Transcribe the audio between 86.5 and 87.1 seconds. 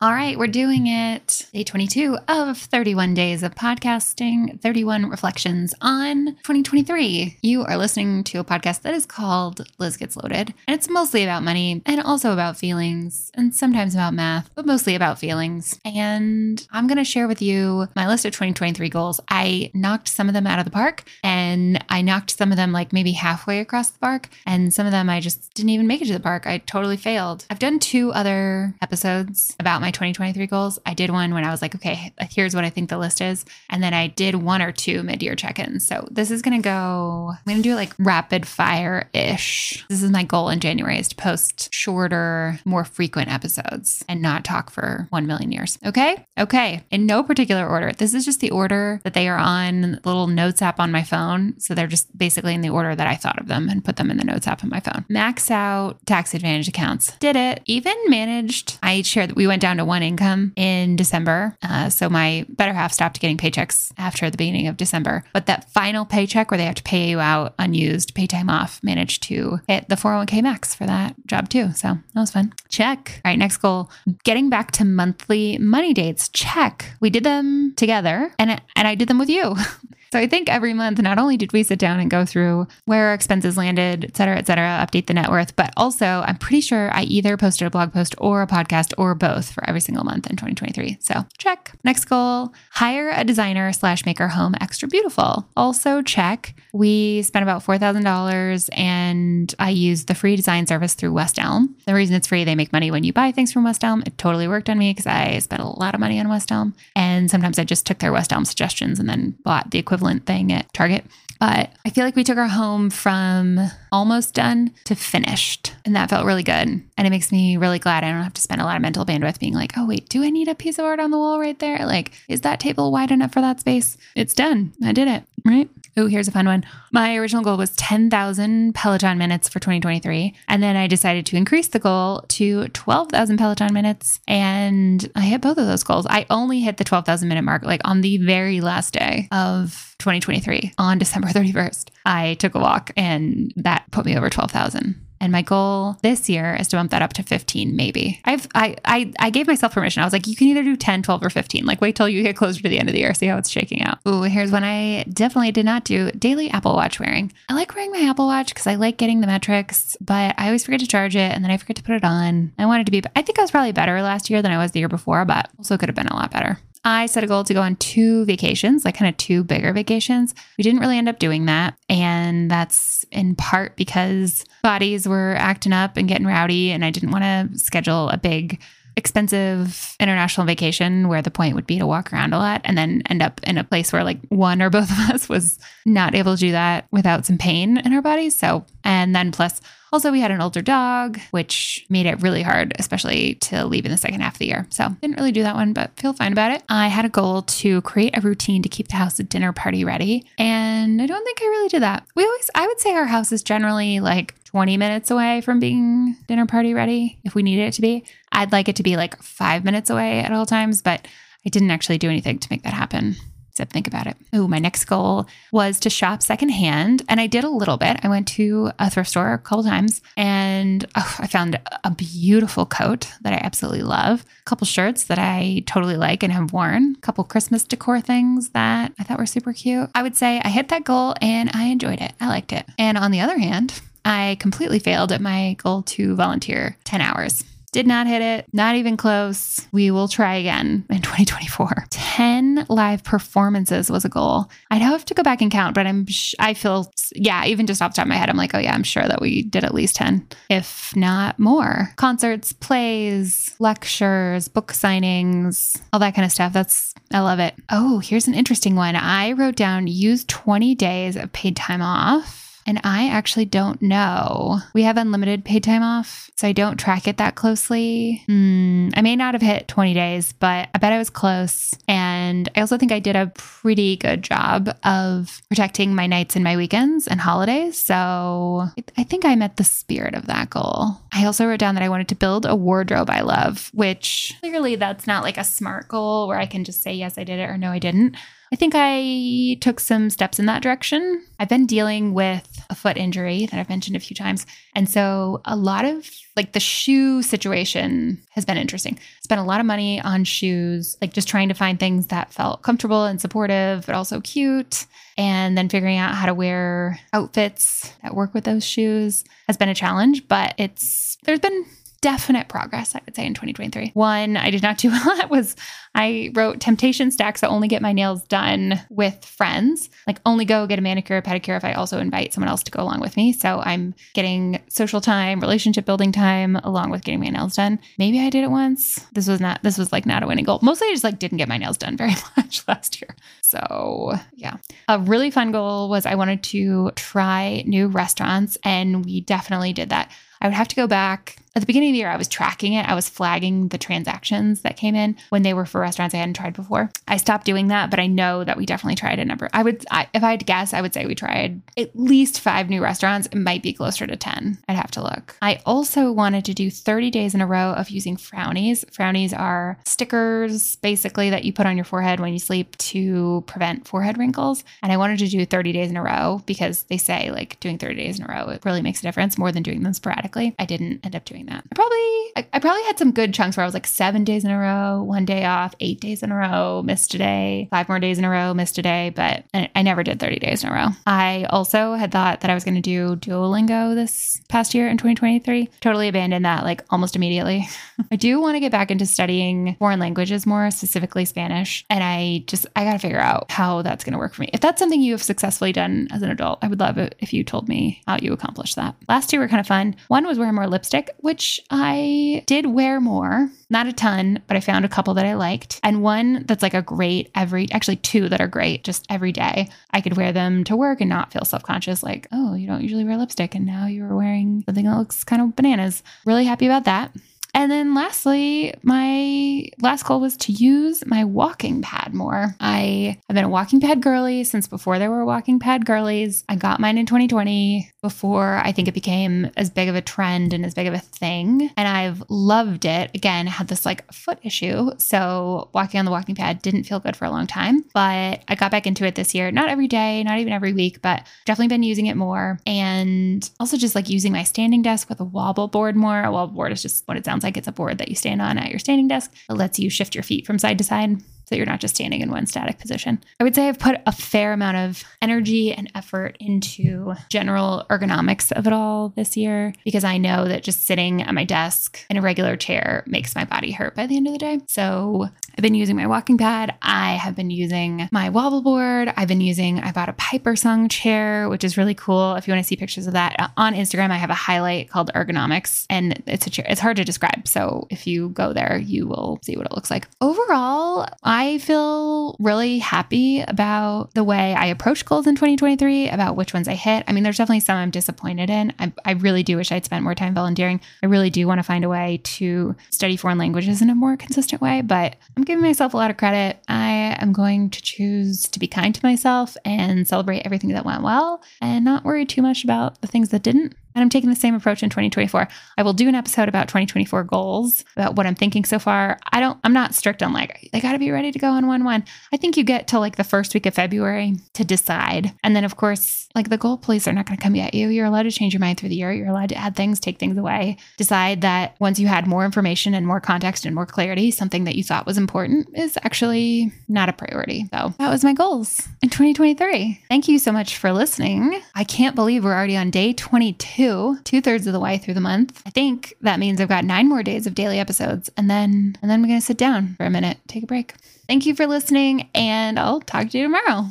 sure I